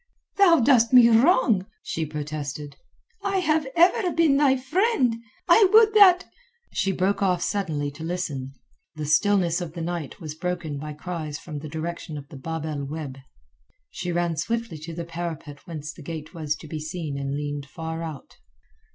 [0.37, 2.75] "Thou dost me wrong," she protested.
[3.23, 5.17] "I have ever been thy friend.
[5.47, 6.25] I would that...."
[6.73, 8.53] She broke off suddenly to listen.
[8.95, 12.65] The stillness of the night was broken by cries from the direction of the Bab
[12.65, 13.19] el Oueb.
[13.91, 17.67] She ran swiftly to the parapet whence the gate was to be seen and leaned
[17.67, 18.37] far out.